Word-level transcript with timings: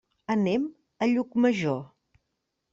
Anem 0.35 0.65
a 1.05 1.09
Llucmajor. 1.13 1.81